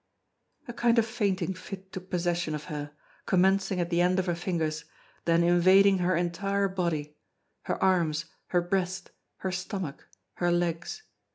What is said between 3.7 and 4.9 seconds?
at the end of her fingers,